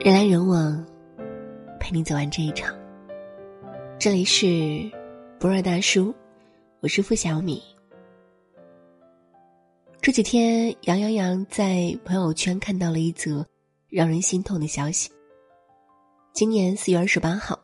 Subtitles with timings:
[0.00, 0.86] 人来人往，
[1.80, 2.72] 陪你走完这一场。
[3.98, 4.88] 这里是
[5.40, 6.14] 不二大叔，
[6.78, 7.60] 我是付小米。
[10.00, 13.44] 这几天，杨洋洋在朋友圈看到了一则
[13.88, 15.10] 让人心痛的消息。
[16.32, 17.58] 今年四月二十八号，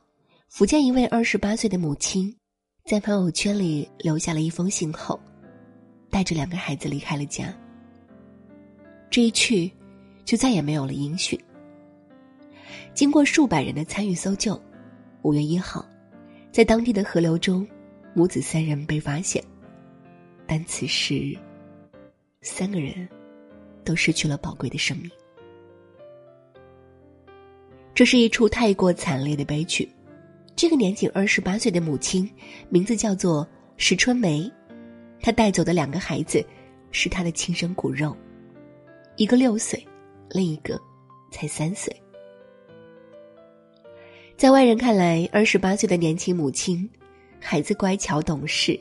[0.49, 2.37] 福建一位二十八岁的母亲
[2.85, 5.19] 在朋友圈里留下了一封信后，
[6.11, 7.55] 带着两个孩子离开了家。
[9.09, 9.71] 这一去，
[10.25, 11.39] 就再也没有了音讯。
[12.95, 14.61] 经过数百人的参与搜救，
[15.23, 15.85] 五月一号，
[16.53, 17.67] 在当地的河流中，
[18.15, 19.43] 母子三人被发现。
[20.47, 21.37] 但此时，
[22.43, 23.09] 三个人
[23.85, 25.11] 都失去了宝贵的生命。
[27.95, 29.89] 这是一出太过惨烈的悲剧。
[30.57, 32.31] 这个年仅二十八岁的母亲，
[32.69, 34.51] 名字叫做石春梅，
[35.21, 36.45] 她带走的两个孩子，
[36.93, 38.17] 是她的亲生骨肉，
[39.17, 39.85] 一个六岁，
[40.31, 40.81] 另一个
[41.33, 41.93] 才三岁。
[44.45, 46.87] 在外人看来，二十八岁的年轻母亲，
[47.41, 48.79] 孩子乖巧懂事，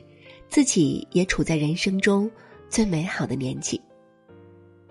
[0.50, 2.30] 自己也处在人生中
[2.68, 3.82] 最美好的年纪。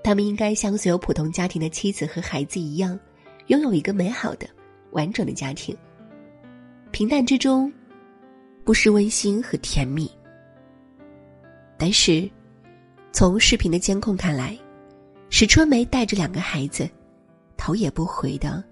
[0.03, 2.99] 他们应该像所有普通家庭的妻子和孩子一样，
[3.49, 4.49] 拥有一个美好的、
[4.93, 5.77] 完整的家庭。
[6.91, 7.71] 平淡之中，
[8.65, 10.11] 不失温馨和甜蜜。
[11.77, 12.27] 但是，
[13.13, 14.59] 从视频的监控看来，
[15.29, 16.89] 史春梅带着两个孩子，
[17.59, 18.65] 头也不回的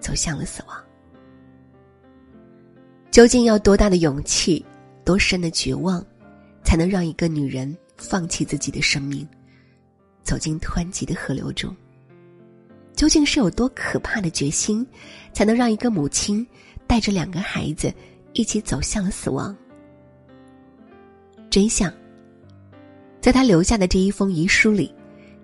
[0.00, 0.85] 走向了死亡。
[3.16, 4.62] 究竟要多大的勇气，
[5.02, 6.04] 多深的绝望，
[6.62, 9.26] 才能让一个女人放弃自己的生命，
[10.22, 11.74] 走进湍急的河流中？
[12.94, 14.86] 究竟是有多可怕的决心，
[15.32, 16.46] 才能让一个母亲
[16.86, 17.90] 带着两个孩子
[18.34, 19.56] 一起走向了死亡？
[21.48, 21.90] 真相，
[23.22, 24.94] 在他留下的这一封遗书里，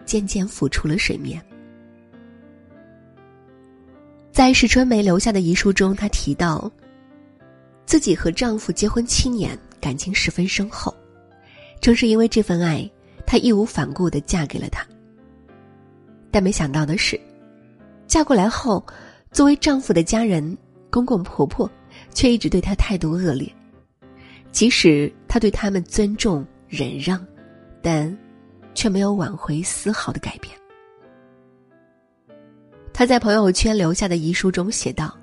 [0.05, 1.43] 渐渐浮出了水面。
[4.31, 6.71] 在史春梅留下的遗书中，她提到。
[7.84, 10.94] 自己和丈夫结婚七年，感情十分深厚。
[11.81, 12.88] 正是因为这份爱，
[13.26, 14.87] 她义无反顾的嫁给了他。
[16.31, 17.21] 但没想到的是，
[18.06, 18.82] 嫁过来后，
[19.32, 20.56] 作为丈夫的家人、
[20.91, 21.71] 公公婆婆，
[22.15, 23.53] 却一直对她态度恶劣。
[24.53, 27.22] 即使她对他们尊重忍让，
[27.82, 28.16] 但
[28.75, 30.54] 却没有挽回丝毫的改变。
[32.94, 35.15] 她在朋友圈留下的遗书中写道：“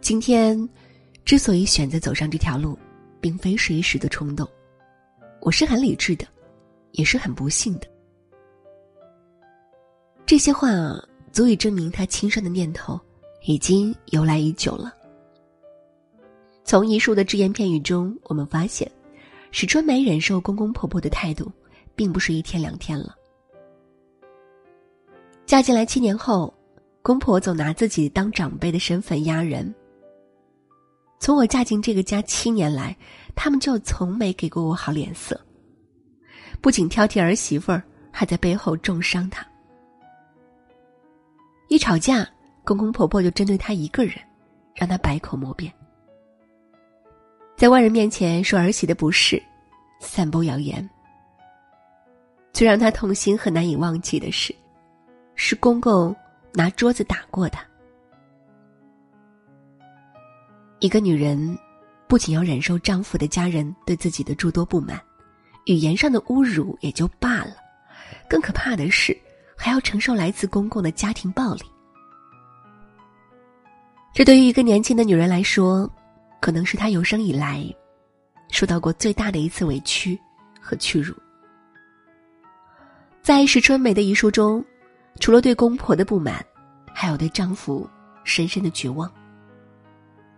[0.00, 0.58] 今天。”
[1.28, 2.74] 之所以选择走上这条路，
[3.20, 4.48] 并非是一时的冲动，
[5.42, 6.26] 我是很理智的，
[6.92, 7.86] 也是很不幸的。
[10.24, 10.70] 这些话
[11.30, 12.98] 足以证明他轻生的念头
[13.42, 14.90] 已经由来已久了。
[16.64, 18.90] 从遗书的只言片语中，我们发现，
[19.50, 21.52] 史春梅忍受公公婆婆的态度，
[21.94, 23.14] 并不是一天两天了。
[25.44, 26.54] 嫁进来七年后，
[27.02, 29.74] 公婆总拿自己当长辈的身份压人。
[31.18, 32.96] 从我嫁进这个家七年来，
[33.34, 35.38] 他们就从没给过我好脸色。
[36.60, 39.46] 不仅挑剔儿媳妇儿，还在背后重伤她。
[41.68, 42.26] 一吵架，
[42.64, 44.14] 公公婆婆就针对她一个人，
[44.74, 45.72] 让她百口莫辩。
[47.56, 49.42] 在外人面前说儿媳的不是，
[50.00, 50.88] 散播谣言。
[52.52, 54.54] 最让她痛心和难以忘记的是，
[55.34, 56.14] 是公公
[56.54, 57.64] 拿桌子打过她。
[60.80, 61.58] 一个女人，
[62.06, 65.00] 不仅要忍受丈夫的家人对自己的诸多不满，
[65.66, 67.56] 语言上的侮辱也就罢了，
[68.28, 69.16] 更可怕的是，
[69.56, 71.62] 还要承受来自公公的家庭暴力。
[74.14, 75.90] 这对于一个年轻的女人来说，
[76.40, 77.64] 可能是她有生以来
[78.50, 80.18] 受到过最大的一次委屈
[80.60, 81.12] 和屈辱。
[83.20, 84.64] 在石春梅的遗书中，
[85.18, 86.44] 除了对公婆的不满，
[86.94, 87.88] 还有对丈夫
[88.22, 89.12] 深深的绝望。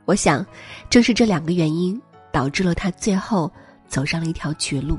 [0.04, 0.44] 我想，
[0.88, 2.00] 正是这两个原因
[2.32, 3.50] 导致了她最后
[3.86, 4.98] 走上了一条绝路。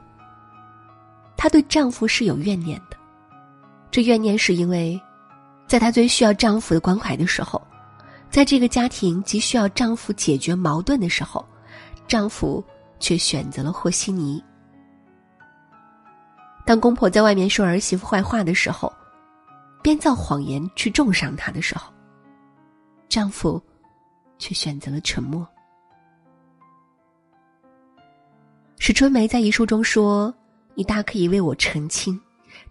[1.36, 2.96] 她对丈夫是有怨念的，
[3.90, 5.00] 这怨念是因为，
[5.68, 7.62] 在她最需要丈夫的关怀的时候，
[8.30, 11.46] 在这个家庭急需要丈夫解决矛盾的时候，
[12.08, 12.64] 丈夫
[13.00, 14.42] 却选择了和稀泥。
[16.64, 18.94] 当公婆在外面说儿媳妇坏话的时候，
[19.82, 21.92] 编造谎言去重伤她的时候，
[23.10, 23.62] 丈夫。
[24.42, 25.48] 却选择了沉默。
[28.80, 30.34] 史春梅在遗书中说
[30.74, 32.20] ：“你大可以为我澄清，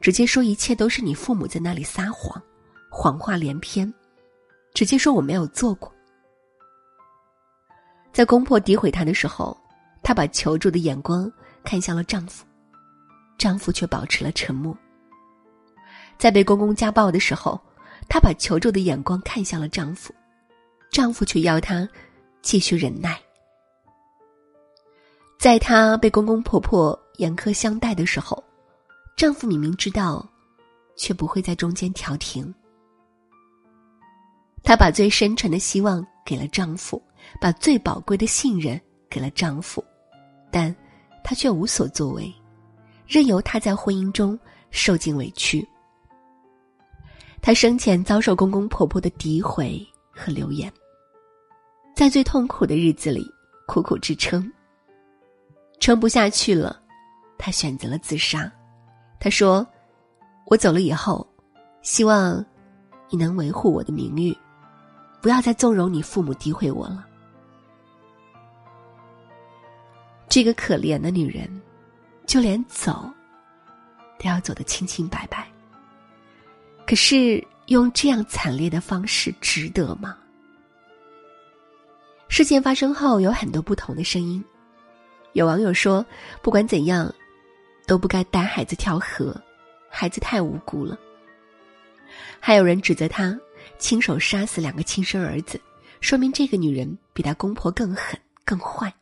[0.01, 2.43] 直接说一切都是你父母在那里撒谎，
[2.91, 3.91] 谎话连篇，
[4.75, 5.91] 直接说我没有做过。”
[8.13, 9.57] 在公婆诋毁她的时候，
[10.03, 11.33] 她把求助的眼光
[11.63, 12.45] 看向了丈夫，
[13.39, 14.77] 丈夫却保持了沉默。
[16.19, 17.59] 在被公公家暴的时候，
[18.09, 20.13] 她把求助的眼光看向了丈夫，
[20.91, 21.89] 丈夫却要她
[22.43, 23.21] 继续忍耐。
[25.39, 28.43] 在她被公公婆婆严苛相待的时候，
[29.17, 30.29] 丈夫明明知道，
[30.97, 32.53] 却不会在中间调停。
[34.63, 37.03] 她把最深沉的希望给了丈夫，
[37.41, 38.79] 把最宝贵的信任
[39.09, 39.83] 给了丈夫，
[40.51, 40.75] 但
[41.25, 42.33] 她却无所作为，
[43.07, 44.39] 任由他在婚姻中
[44.71, 45.67] 受尽委屈。
[47.41, 50.71] 她生前遭受公公婆婆的诋毁和流言，
[51.95, 53.27] 在最痛苦的日子里
[53.67, 54.51] 苦苦支撑，
[55.79, 56.81] 撑不下去了，
[57.39, 58.51] 他选择了自杀。
[59.19, 59.67] 他说
[60.47, 61.27] ：“我走了以后，
[61.83, 62.43] 希望
[63.11, 64.35] 你能维护我的名誉，
[65.21, 67.07] 不要再纵容你父母诋毁我了。”
[70.27, 71.61] 这个可怜的女人，
[72.25, 73.11] 就连走
[74.19, 75.47] 都要走得清清白白。
[76.87, 80.17] 可是用这样惨烈的方式值得吗？
[82.31, 84.43] 事件发生后有很多不同的声音，
[85.32, 86.06] 有网友说，
[86.41, 87.12] 不管怎样，
[87.88, 89.38] 都不该带孩子跳河，
[89.91, 90.97] 孩子太无辜了。
[92.38, 93.38] 还有人指责他
[93.79, 95.61] 亲手杀死两个亲生儿子，
[96.00, 98.94] 说明这个女人比她公婆更狠更坏。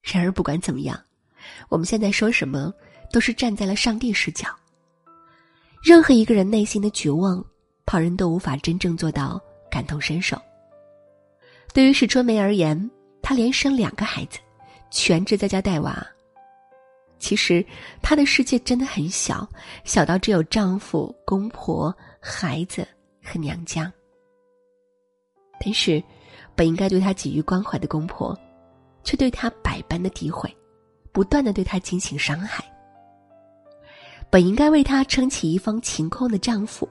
[0.00, 0.98] 然而不管怎么样，
[1.68, 2.72] 我们现在说什么
[3.12, 4.48] 都是站在了上帝视角。
[5.82, 7.44] 任何一个人内心的绝望，
[7.84, 10.40] 旁人都无法真正做到感同身受。
[11.76, 12.90] 对于史春梅而言，
[13.20, 14.38] 她连生两个孩子，
[14.90, 15.94] 全职在家带娃。
[17.18, 17.62] 其实
[18.00, 19.46] 她的世界真的很小，
[19.84, 22.88] 小到只有丈夫、公婆、孩子
[23.22, 23.92] 和娘家。
[25.60, 26.02] 但是，
[26.54, 28.34] 本应该对她给予关怀的公婆，
[29.04, 30.50] 却对她百般的诋毁，
[31.12, 32.64] 不断的对她进行伤害。
[34.30, 36.88] 本应该为她撑起一方晴空的丈夫，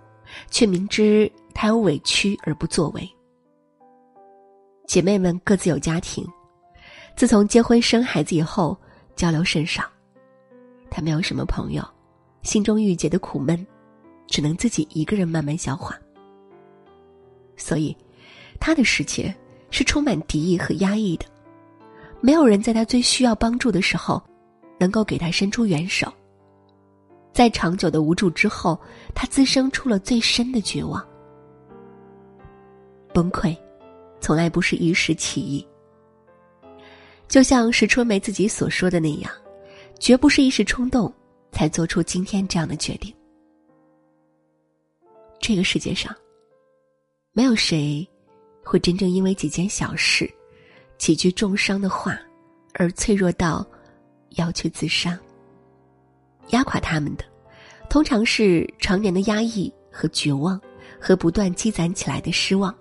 [0.51, 3.09] 却明知她有委屈而不作为。
[4.87, 6.25] 姐妹们各自有家庭，
[7.15, 8.77] 自从结婚生孩子以后，
[9.15, 9.83] 交流甚少。
[10.89, 11.83] 她没有什么朋友，
[12.43, 13.65] 心中郁结的苦闷，
[14.27, 15.97] 只能自己一个人慢慢消化。
[17.57, 17.95] 所以，
[18.59, 19.33] 她的世界
[19.71, 21.25] 是充满敌意和压抑的，
[22.21, 24.21] 没有人在她最需要帮助的时候，
[24.77, 26.11] 能够给她伸出援手。
[27.33, 28.79] 在长久的无助之后，
[29.13, 31.05] 他滋生出了最深的绝望。
[33.13, 33.53] 崩溃，
[34.25, 35.63] 从来不是一时起意。
[37.27, 39.31] 就像石春梅自己所说的那样，
[39.99, 41.13] 绝不是一时冲动
[41.51, 43.13] 才做出今天这样的决定。
[45.39, 46.11] 这个世界上，
[47.33, 48.07] 没有谁
[48.63, 50.27] 会真正因为几件小事、
[50.97, 52.19] 几句重伤的话，
[52.73, 53.63] 而脆弱到
[54.37, 55.15] 要去自杀。
[56.49, 57.23] 压垮他们的，
[57.91, 60.59] 通常是常年的压抑和绝望，
[60.99, 62.75] 和不断积攒起来的失望。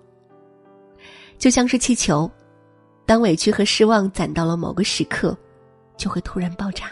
[1.45, 2.27] 就像是气球，
[3.05, 5.37] 当委屈和失望攒到了某个时刻，
[5.95, 6.91] 就会突然爆炸。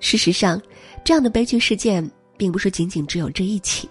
[0.00, 0.58] 事实上，
[1.04, 3.86] 这样的悲剧事件并不是仅仅只有这一起。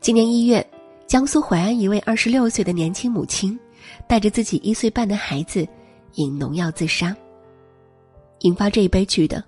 [0.00, 0.64] 今年一月，
[1.08, 3.58] 江苏淮安一位二十六岁的年轻母亲，
[4.06, 5.66] 带着自己一岁半的孩子，
[6.14, 7.12] 饮农药自杀。
[8.42, 9.42] 引发这一悲剧的，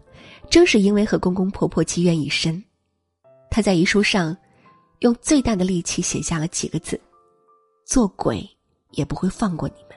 [0.50, 2.60] 正是因为和公公婆婆积怨已深。
[3.48, 4.36] 她在遗书上，
[4.98, 7.00] 用最大的力气写下了几个字
[7.92, 8.48] ：“做鬼
[8.92, 9.90] 也不会放过你们，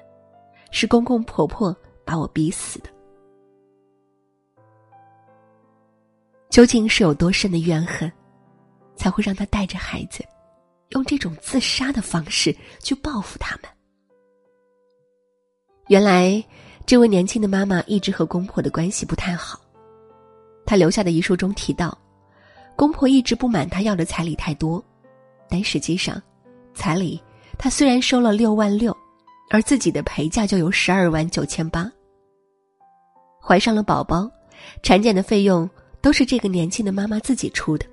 [0.70, 1.74] 是公公婆婆
[2.04, 2.90] 把我逼死的。”
[6.52, 8.12] 究竟是有多深的怨恨，
[8.98, 10.26] 才会让她带着孩子，
[10.90, 13.72] 用这种自杀的方式去报复他们？
[15.88, 16.44] 原来。
[16.86, 19.60] 这位年轻的妈妈一直和公婆的关系不太好，
[20.66, 21.98] 她留下的遗书中提到，
[22.76, 24.84] 公婆一直不满她要的彩礼太多，
[25.50, 26.22] 但实际上，
[26.76, 27.20] 彩礼
[27.58, 28.96] 她虽然收了六万六，
[29.50, 31.92] 而自己的陪嫁就有十二万九千八。
[33.42, 34.30] 怀上了宝宝，
[34.84, 35.70] 产检的费用
[36.02, 37.86] 都是这个年轻的妈妈自己出的，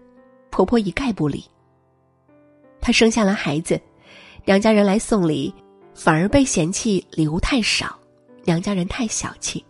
[0.51, 1.45] 婆婆一概不理。
[2.81, 3.81] 她生下了孩子，
[4.45, 5.55] 娘家人来送礼，
[5.95, 7.99] 反而被嫌弃礼物太少。
[8.45, 9.65] 娘家人太小气，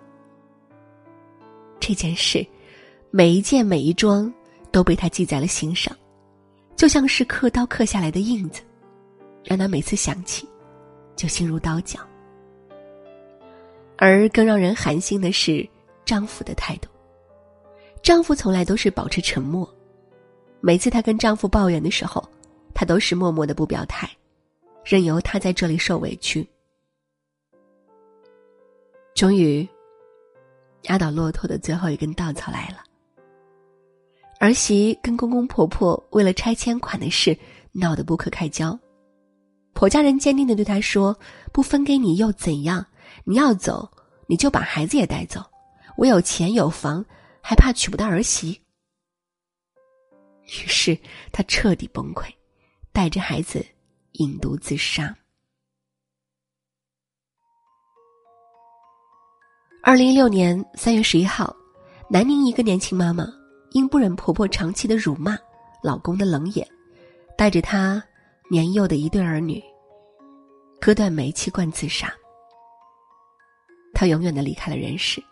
[1.78, 2.46] 这件事，
[3.10, 4.32] 每一件每一桩
[4.70, 5.94] 都被他记在了心上，
[6.74, 8.62] 就像是刻刀刻下来的印子，
[9.44, 10.48] 让他每次想起，
[11.16, 12.00] 就心如刀绞。
[13.96, 15.68] 而更让人寒心的是
[16.04, 16.88] 丈夫的态度，
[18.02, 19.68] 丈夫从来都是保持沉默，
[20.60, 22.26] 每次她跟丈夫抱怨的时候，
[22.74, 24.10] 他都是默默的不表态，
[24.84, 26.44] 任由他在这里受委屈。
[29.14, 29.68] 终于，
[30.84, 32.78] 压倒骆驼的最后一根稻草来了。
[34.40, 37.38] 儿媳跟公公婆婆为了拆迁款的事
[37.70, 38.76] 闹得不可开交，
[39.74, 41.18] 婆家人坚定的对她说
[41.52, 42.86] ：“不分给你又怎样？
[43.24, 43.90] 你要走，
[44.26, 45.44] 你就把孩子也带走。
[45.96, 47.04] 我有钱有房，
[47.40, 48.60] 还怕娶不到儿媳？”
[50.44, 50.98] 于是
[51.32, 52.32] 她彻底崩溃，
[52.92, 53.64] 带着孩子
[54.12, 55.14] 引毒自杀。
[59.82, 61.54] 二零一六年三月十一号，
[62.08, 63.26] 南宁一个年轻妈妈。
[63.74, 65.34] 因不忍婆婆长期的辱骂，
[65.82, 66.68] 老公的冷眼，
[67.38, 68.04] 带着她
[68.50, 69.62] 年幼的一对儿女，
[70.80, 72.12] 割断煤气罐自杀。
[73.94, 75.22] 他永远的离开了人世，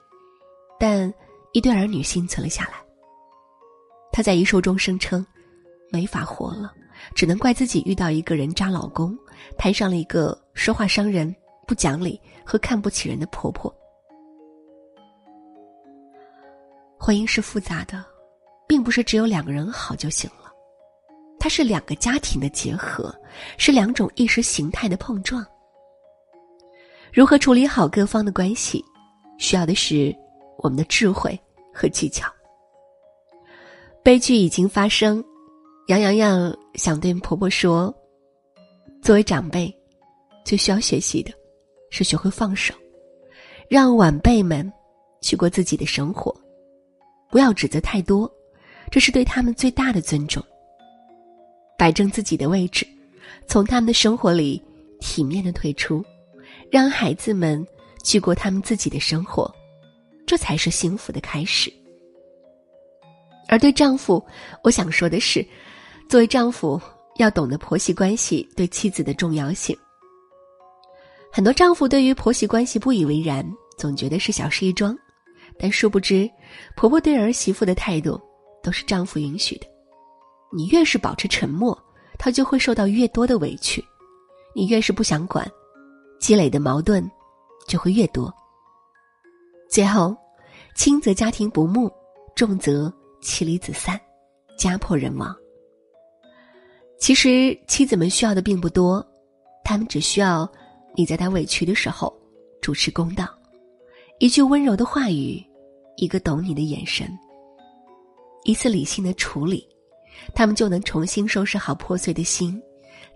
[0.79, 1.13] 但
[1.53, 2.73] 一对儿女幸存了下来。
[4.13, 5.25] 他在遗书中声称，
[5.91, 6.73] 没法活了，
[7.15, 9.17] 只能怪自己遇到一个人渣老公，
[9.59, 11.35] 摊上了一个说话伤人、
[11.67, 13.75] 不讲理和看不起人的婆婆。
[16.99, 18.05] 婚姻是复杂的。
[18.71, 20.40] 并不是只有两个人好就行了，
[21.41, 23.13] 它是两个家庭的结合，
[23.57, 25.45] 是两种意识形态的碰撞。
[27.13, 28.85] 如何处理好各方的关系，
[29.39, 30.15] 需要的是
[30.59, 31.37] 我们的智慧
[31.73, 32.31] 和技巧。
[34.05, 35.25] 悲剧已经发生，
[35.89, 37.93] 杨洋洋想对婆婆说：
[39.03, 39.75] 作为长辈，
[40.45, 41.33] 最需要学习的，
[41.91, 42.75] 是学会放手，
[43.69, 44.71] 让晚辈们
[45.23, 46.35] 去过自己的生活，
[47.31, 48.31] 不要指责太多。
[48.91, 50.45] 这是对他们最大的尊重。
[51.81, 52.87] 摆正自己的位置，
[53.47, 54.63] 从他们的生活里
[55.01, 56.05] 体面的退出，
[56.71, 57.67] 让孩子们
[58.05, 59.51] 去过他们自己的生活，
[60.27, 61.73] 这才是幸福的开始。
[63.49, 64.23] 而对丈夫，
[64.63, 65.43] 我想说的是，
[66.07, 66.79] 作为丈夫
[67.17, 69.75] 要懂得婆媳关系对妻子的重要性。
[71.33, 73.43] 很多丈夫对于婆媳关系不以为然，
[73.79, 74.95] 总觉得是小事一桩，
[75.59, 76.31] 但殊不知，
[76.77, 78.21] 婆婆对儿媳妇的态度。
[78.63, 79.67] 都是丈夫允许的，
[80.53, 81.77] 你越是保持沉默，
[82.19, 83.81] 他就会受到越多的委屈；
[84.55, 85.49] 你越是不想管，
[86.19, 87.09] 积累的矛盾
[87.69, 88.33] 就会越多。
[89.69, 90.17] 最后，
[90.75, 91.91] 轻则家庭不睦，
[92.35, 92.93] 重则
[93.23, 94.01] 妻离子散，
[94.59, 95.35] 家破人亡。
[96.99, 99.07] 其实妻子们需要的并不多，
[99.65, 100.51] 他们只需要
[100.97, 102.13] 你在他委屈的时候
[102.61, 103.27] 主持公道，
[104.19, 105.41] 一句温柔的话语，
[105.97, 107.09] 一个懂你的眼神。
[108.43, 109.67] 一次理性的处理，
[110.35, 112.61] 他们就能重新收拾好破碎的心，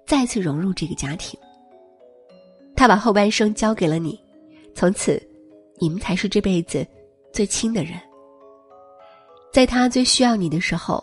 [0.06, 1.38] 再次融入这个家庭。
[2.76, 4.20] 他把后半生交给了你，
[4.74, 5.20] 从此，
[5.78, 6.86] 你们才是这辈子
[7.32, 8.00] 最亲的人。
[9.52, 11.02] 在他最需要你的时候，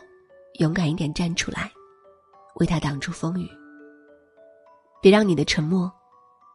[0.59, 1.71] 勇敢一点站出来，
[2.55, 3.49] 为他挡住风雨。
[5.01, 5.91] 别让你的沉默，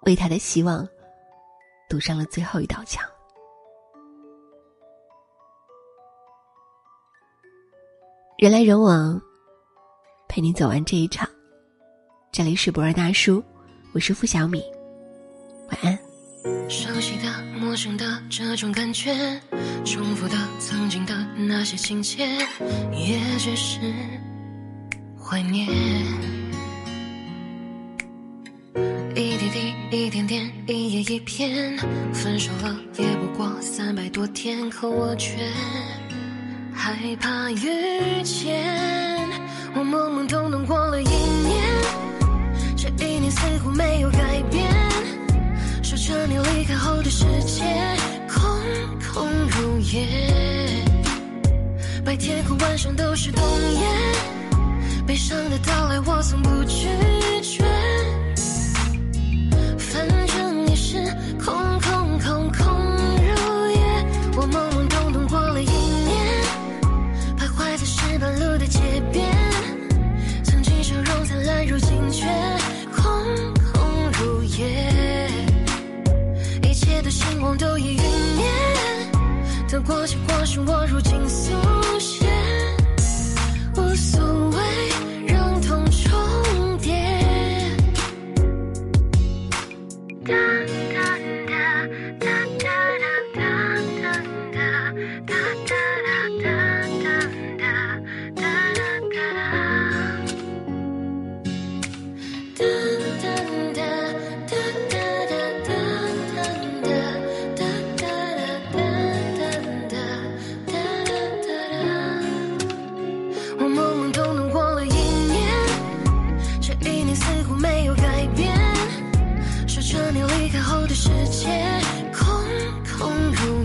[0.03, 0.87] 为他的希望，
[1.89, 3.03] 堵上了最后一道墙。
[8.39, 9.19] 人来人往，
[10.37, 11.27] 陪你走完这一场。
[12.31, 13.43] 这里是博尔大叔，
[13.95, 14.63] 我是付小米，
[15.71, 15.99] 晚安。
[16.69, 19.15] 熟悉的、陌生的这种感觉，
[19.83, 22.27] 重复的、曾经的那些情节，
[22.93, 23.81] 也只是
[25.19, 25.67] 怀念。
[29.15, 31.79] 一滴滴、一点点、一页一篇，
[32.13, 35.51] 分手了也不过三百多天，可我却。
[36.75, 39.26] 害怕遇见，
[39.79, 41.63] 我懵懵懂懂过了一年，
[42.75, 44.67] 这一年似乎没有改变。
[45.83, 47.63] 守着你离开后的世界，
[48.27, 48.43] 空
[49.13, 50.83] 空如也。
[52.07, 53.87] 白天和晚上都是冬夜，
[55.07, 56.89] 悲伤的到来我从不拒
[57.43, 57.76] 绝。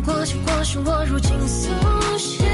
[0.00, 1.68] 过去过是我如今速
[2.16, 2.44] 写。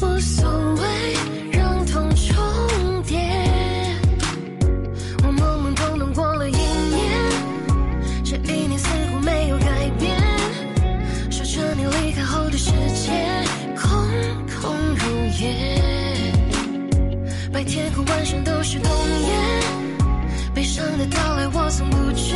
[0.00, 1.16] 无所谓，
[1.52, 3.18] 让痛重叠。
[5.22, 7.10] 我懵懵懂懂过了一年，
[8.24, 10.16] 这一年似乎没有改变。
[11.30, 13.10] 说着你离开后的世界，
[13.76, 13.88] 空
[14.60, 15.42] 空如也。
[17.52, 19.34] 白天和晚上都是冬夜，
[20.54, 22.34] 悲伤的到来我从不拒